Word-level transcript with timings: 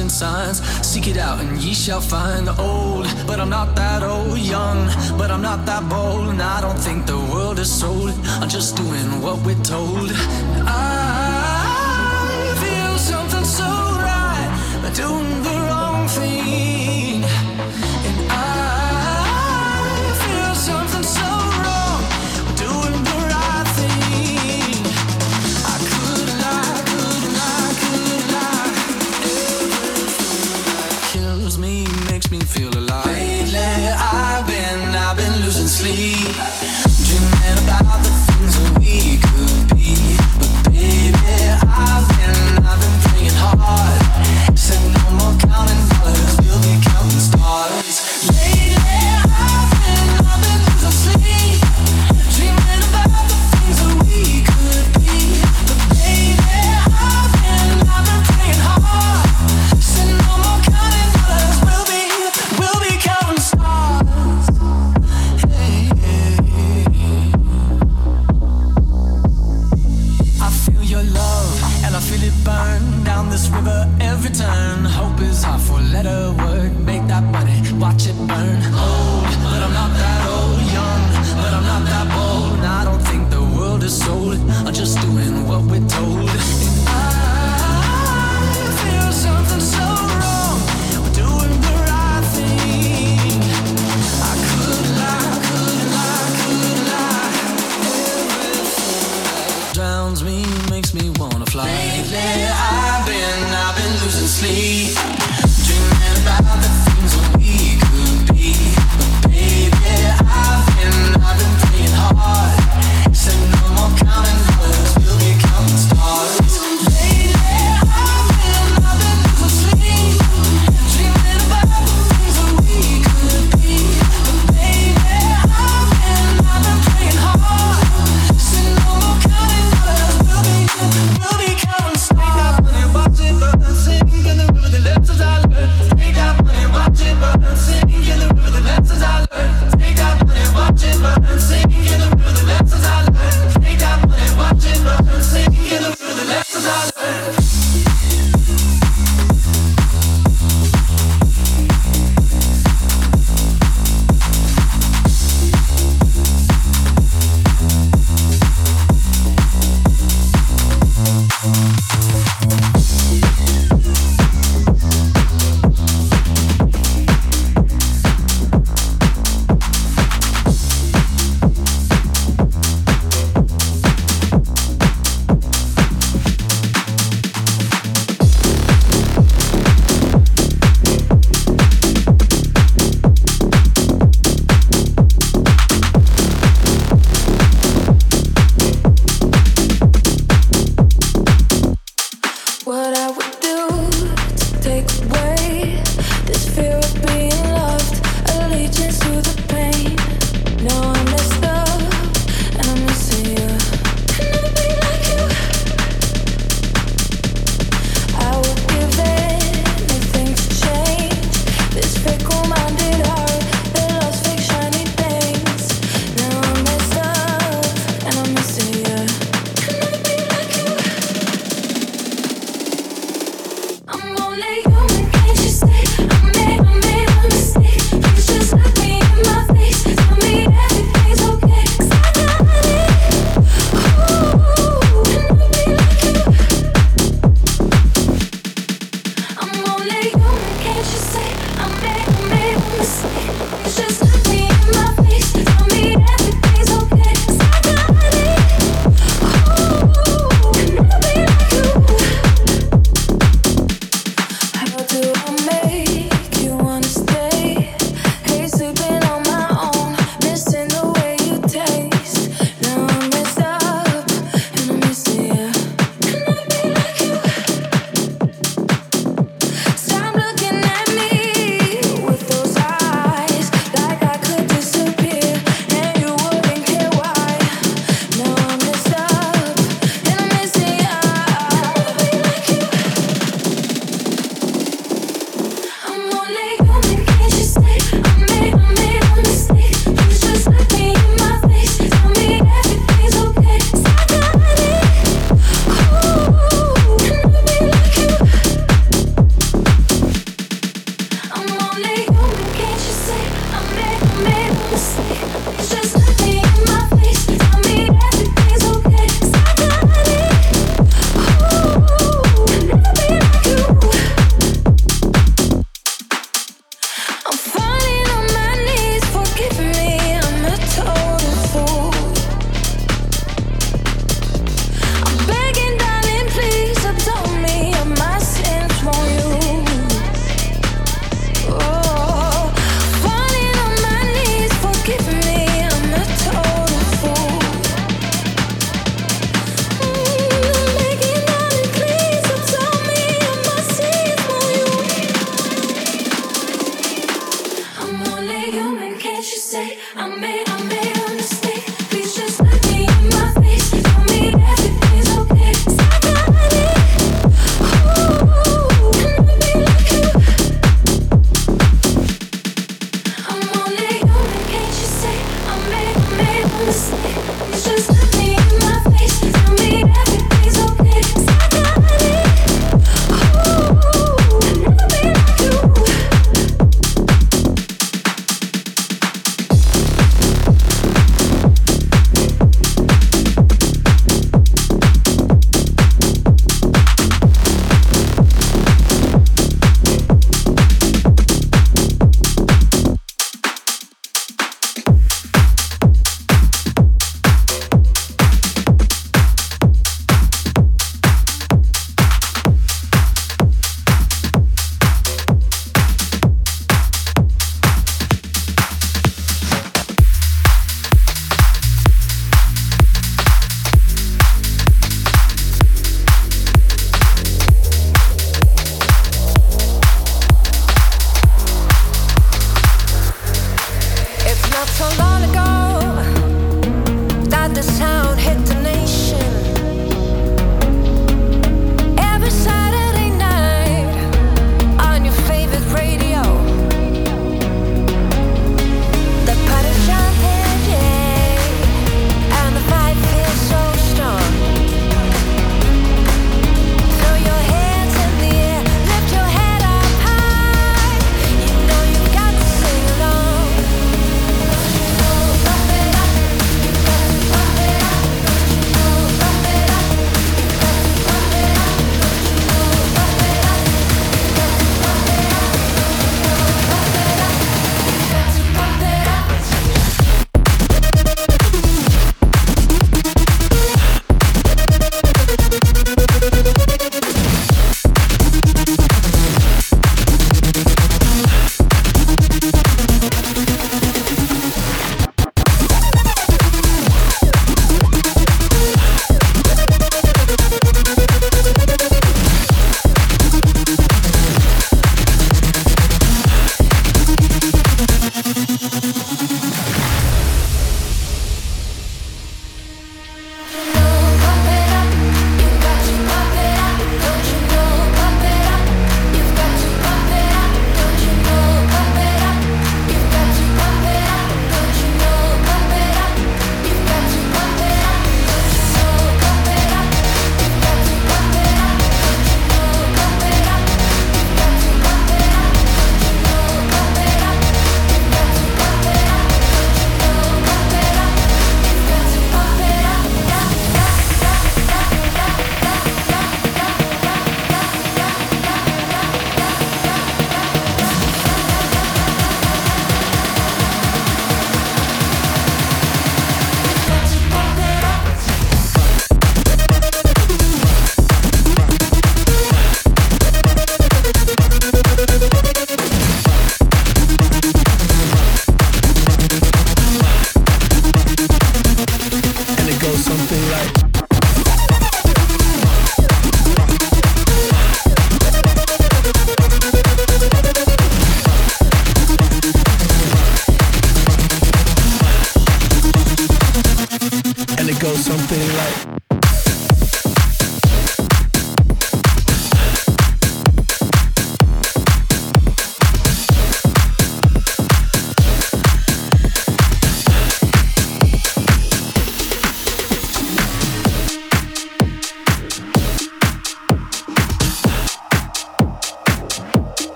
flashing 0.00 0.08
signs. 0.08 0.60
Seek 0.86 1.06
it 1.08 1.16
out 1.16 1.40
and 1.40 1.62
ye 1.62 1.74
shall 1.74 2.00
find 2.00 2.46
the 2.46 2.56
old. 2.60 3.06
But 3.26 3.40
I'm 3.40 3.50
not 3.50 3.74
that 3.76 4.02
old, 4.02 4.38
young, 4.38 4.86
but 5.18 5.30
I'm 5.30 5.42
not 5.42 5.66
that 5.66 5.88
bold. 5.88 6.28
And 6.28 6.40
I 6.40 6.60
don't 6.60 6.78
think 6.78 7.06
the 7.06 7.18
world 7.32 7.58
is 7.58 7.70
sold. 7.70 8.14
I'm 8.40 8.48
just 8.48 8.76
doing 8.76 9.20
what 9.22 9.38
we're 9.44 9.62
told. 9.62 10.10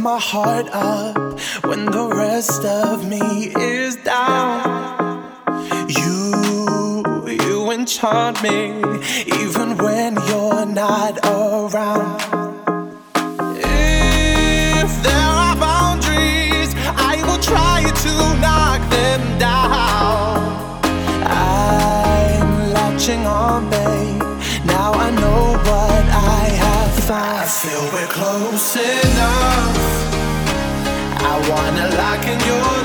my 0.00 0.18
heart 0.18 0.66
up 0.72 1.16
when 1.64 1.86
the 1.86 2.08
rest 2.14 2.64
of 2.64 3.08
me 3.08 3.52
is 3.56 3.96
down. 3.96 5.24
You, 5.88 7.26
you 7.26 7.70
enchant 7.70 8.42
me 8.42 8.78
even 9.40 9.76
when 9.78 10.14
you're 10.28 10.66
not 10.66 11.18
around. 11.24 12.20
If 13.56 14.90
there 15.02 15.30
are 15.44 15.56
boundaries, 15.56 16.74
I 17.10 17.22
will 17.26 17.42
try 17.42 17.82
to 18.04 18.12
knock 18.40 18.80
them 18.90 19.38
down. 19.38 20.38
I'm 21.24 22.72
latching 22.72 23.26
on, 23.26 23.70
babe. 23.70 24.22
Now 24.64 24.92
I 24.92 25.10
know 25.10 25.58
what 25.68 26.04
I 26.34 26.44
have 26.64 27.04
found. 27.04 27.38
I 27.38 27.46
feel 27.46 27.84
we're 27.92 28.06
closer 28.06 29.07
wanna 31.50 31.88
lock 31.96 32.26
in 32.26 32.38
your 32.46 32.77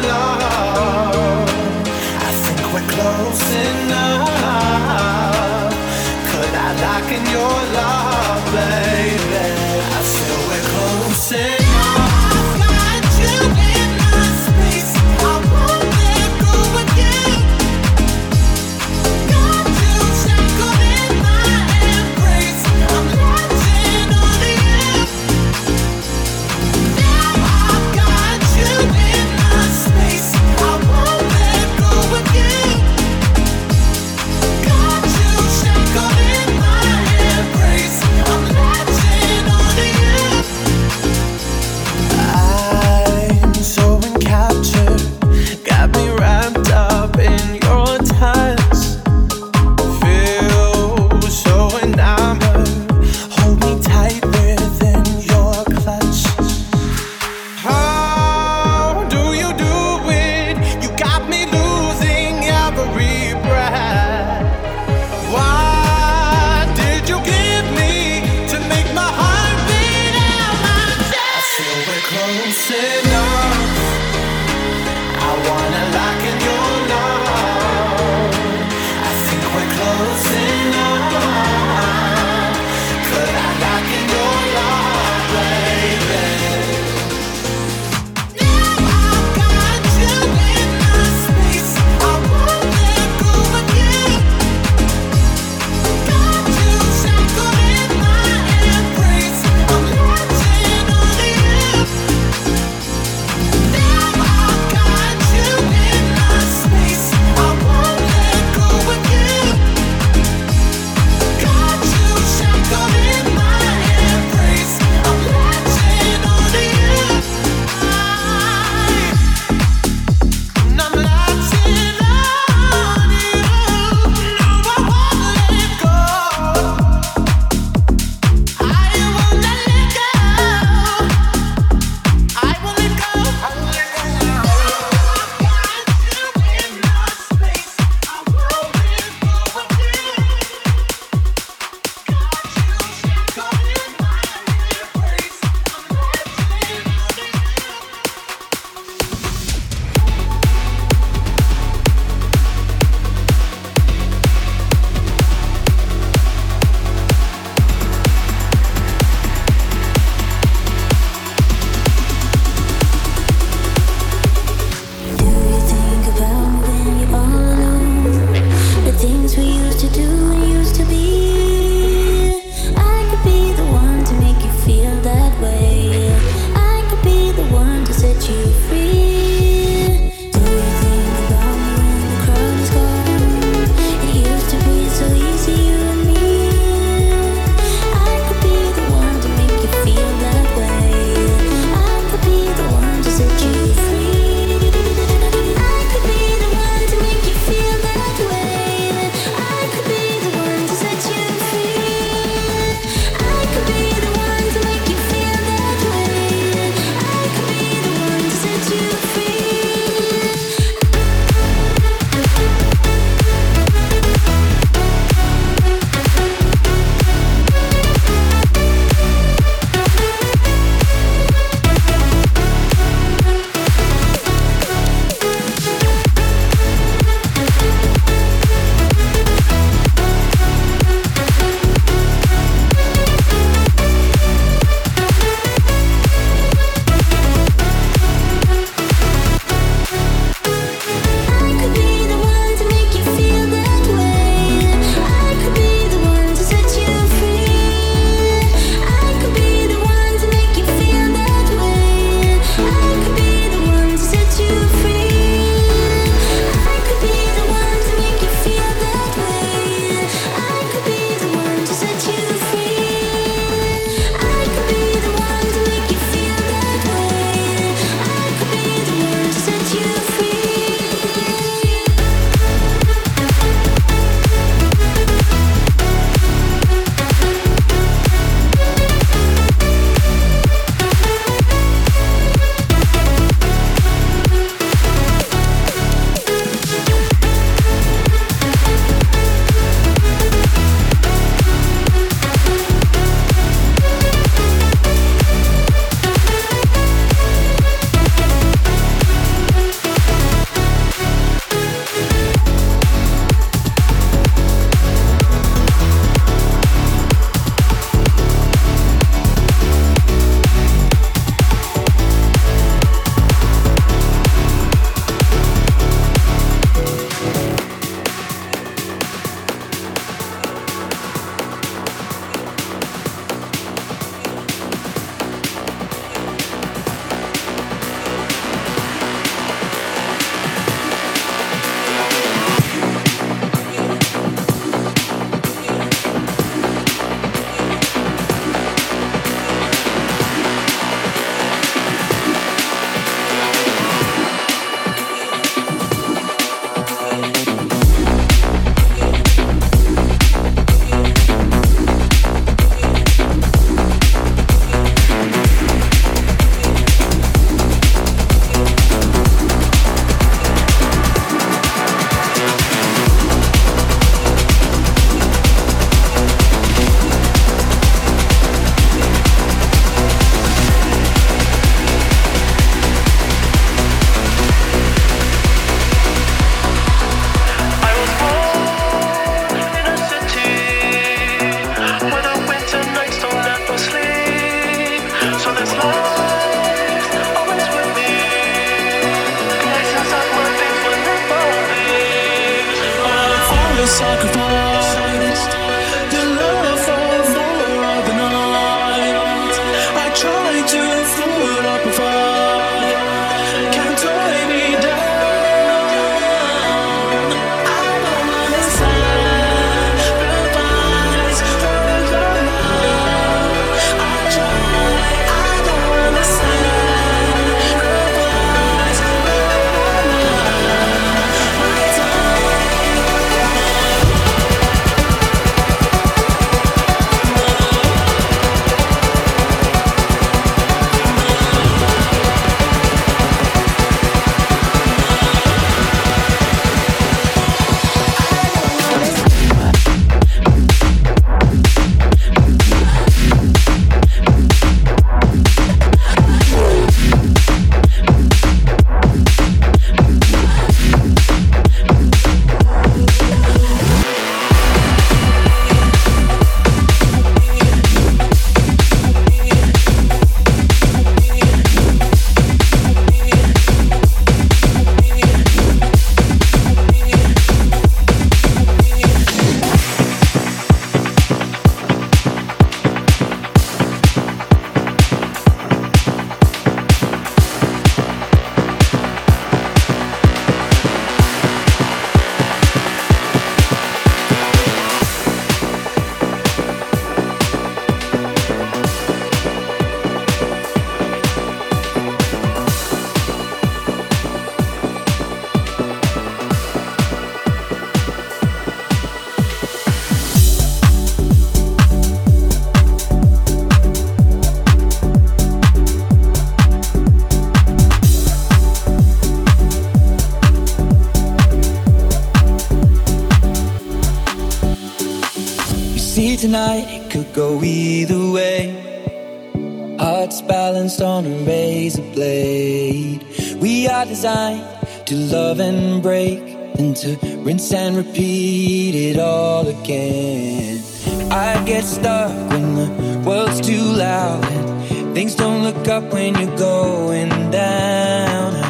Tonight 516.54 516.86
it 516.88 517.10
could 517.10 517.34
go 517.34 517.64
either 517.64 518.30
way. 518.30 519.98
Hearts 520.00 520.40
balanced 520.44 521.02
on 521.02 521.26
a 521.26 521.36
razor 521.48 522.04
blade. 522.14 523.26
We 523.60 523.88
are 523.88 524.06
designed 524.06 524.64
to 525.08 525.16
love 525.16 525.60
and 525.60 526.04
break, 526.04 526.42
and 526.78 526.96
to 526.98 527.18
rinse 527.42 527.74
and 527.74 527.98
repeat 527.98 528.94
it 528.94 529.18
all 529.18 529.68
again. 529.68 530.84
I 531.32 531.60
get 531.66 531.86
stuck 531.86 532.30
when 532.52 532.76
the 532.76 533.24
world's 533.26 533.60
too 533.60 533.82
loud, 533.82 534.46
and 534.52 535.16
things 535.16 535.34
don't 535.34 535.64
look 535.64 535.88
up 535.88 536.14
when 536.14 536.36
you're 536.36 536.56
going 536.56 537.50
down. 537.50 538.63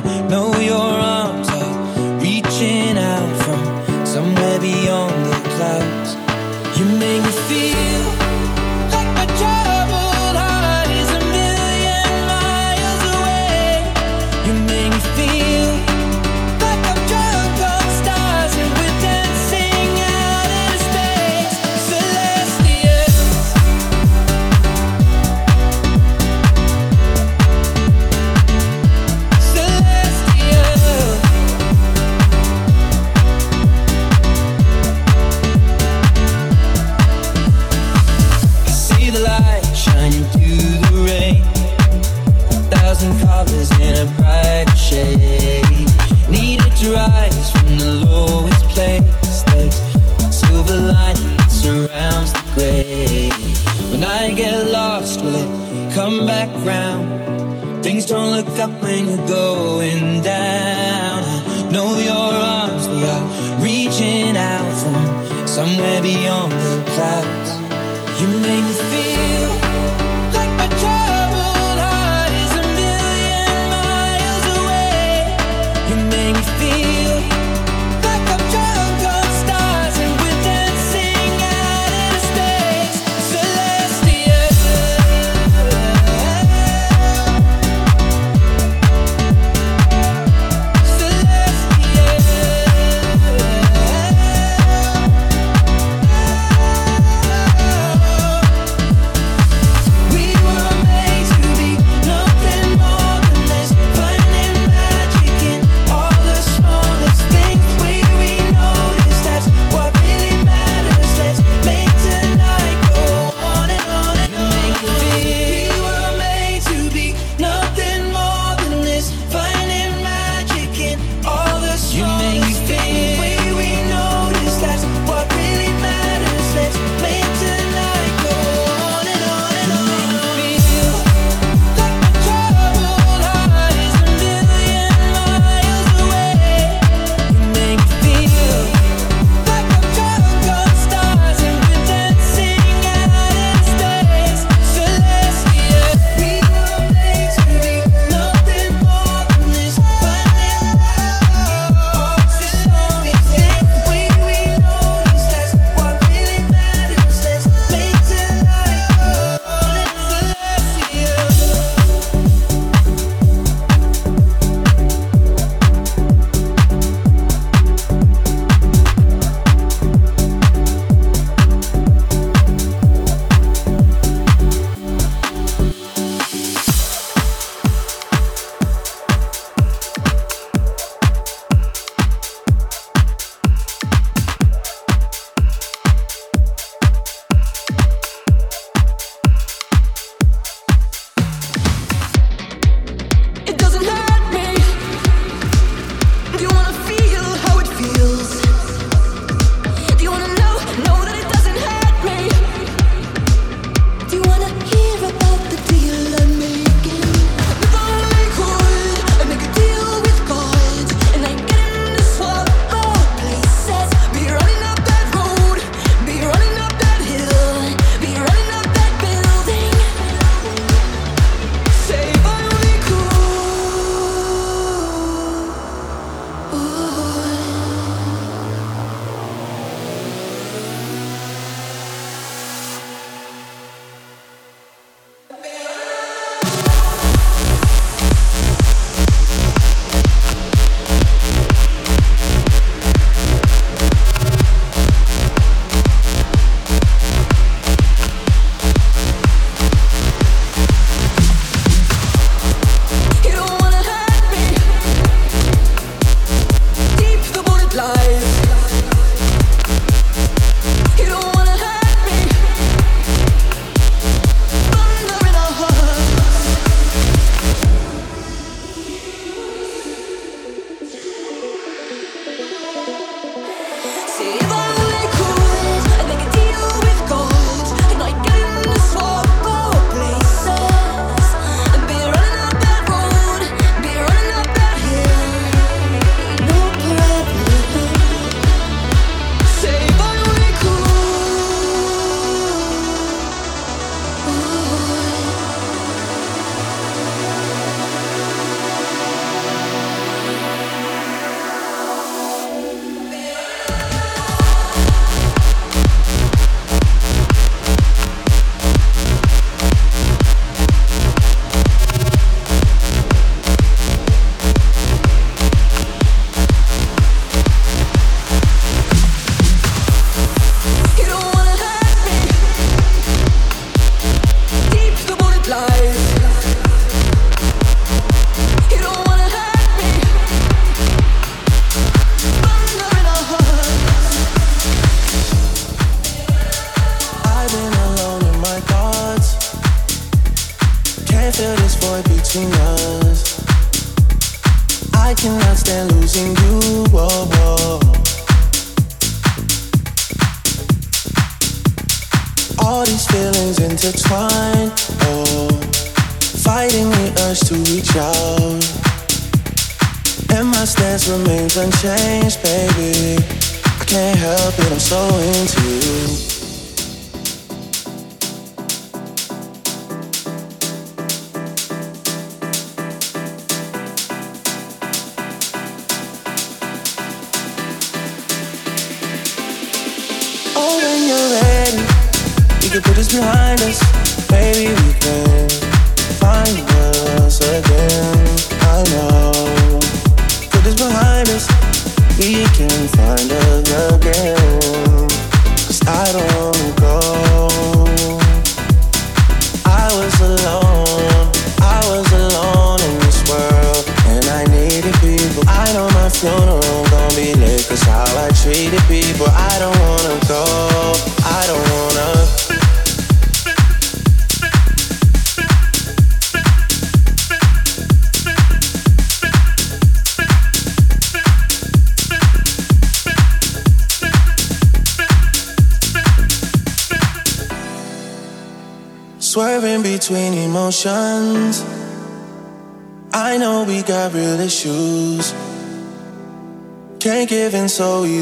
up 58.60 58.82
when 58.82 59.08
you're 59.08 59.28
going 59.28 60.23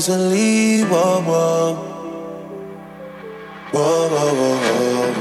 easily. 0.02 0.82
Whoa, 0.82 1.22
whoa. 1.22 1.76
Whoa, 3.72 4.10
whoa, 4.14 4.34
whoa, 4.40 4.58
whoa. 4.66 5.14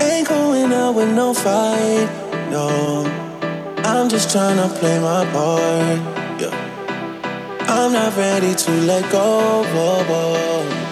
Ain't 0.00 0.26
going 0.28 0.72
out 0.72 0.96
with 0.96 1.14
no 1.14 1.32
fight, 1.32 2.08
no. 2.50 3.04
I'm 3.84 4.08
just 4.08 4.32
trying 4.32 4.56
to 4.56 4.68
play 4.78 4.98
my 4.98 5.24
part, 5.30 6.00
yeah. 6.40 6.54
I'm 7.68 7.92
not 7.92 8.16
ready 8.16 8.52
to 8.52 8.70
let 8.90 9.12
go, 9.12 9.62
whoa, 9.74 10.02
whoa. 10.10 10.85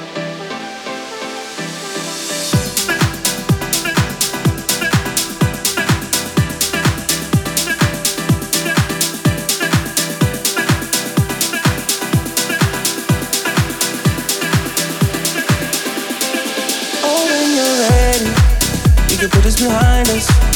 Behind 19.53 20.09
us, 20.09 20.54